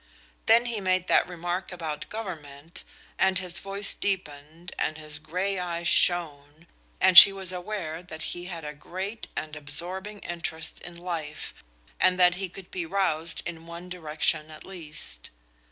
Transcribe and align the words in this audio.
Then 0.47 0.65
he 0.65 0.81
made 0.81 1.07
that 1.09 1.27
remark 1.27 1.71
about 1.71 2.09
government, 2.09 2.83
and 3.19 3.37
his 3.37 3.59
voice 3.59 3.93
deepened, 3.93 4.71
and 4.79 4.97
his 4.97 5.19
gray 5.19 5.59
eyes 5.59 5.87
shone, 5.87 6.65
and 6.99 7.15
she 7.15 7.31
was 7.31 7.51
aware 7.51 8.01
that 8.01 8.23
he 8.33 8.45
had 8.45 8.65
a 8.65 8.73
great 8.73 9.27
and 9.35 9.55
absorbing 9.55 10.17
interest 10.21 10.81
in 10.81 10.97
life, 10.97 11.53
and 11.99 12.19
that 12.19 12.33
he 12.41 12.49
could 12.49 12.71
be 12.71 12.83
roused 12.83 13.43
in 13.45 13.67
one 13.67 13.89
direction 13.89 14.49
at 14.49 14.65
least. 14.65 15.29